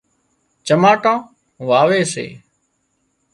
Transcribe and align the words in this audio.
چماٽان 0.67 1.19
واوي 1.67 2.01
سي 2.13 2.25